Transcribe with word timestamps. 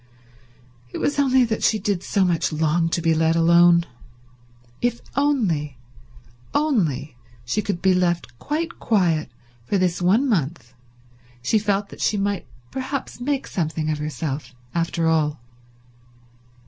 It 0.89 0.97
was 0.97 1.19
only 1.19 1.43
that 1.43 1.61
she 1.61 1.77
did 1.77 2.01
so 2.01 2.25
much 2.25 2.51
long 2.51 2.89
to 2.89 3.03
be 3.03 3.13
let 3.13 3.35
alone. 3.35 3.85
If 4.81 4.99
only, 5.15 5.77
only 6.55 7.15
she 7.45 7.61
could 7.61 7.83
be 7.83 7.93
left 7.93 8.39
quite 8.39 8.79
quiet 8.79 9.29
for 9.67 9.77
this 9.77 10.01
one 10.01 10.27
month, 10.27 10.73
she 11.43 11.59
felt 11.59 11.89
that 11.89 12.01
she 12.01 12.17
might 12.17 12.47
perhaps 12.71 13.19
make 13.21 13.45
something 13.45 13.91
of 13.91 13.99
herself 13.99 14.55
after 14.73 15.05
all. 15.05 15.39